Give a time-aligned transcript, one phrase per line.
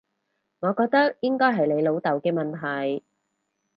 [0.61, 3.03] 我覺得應該係你老豆嘅問題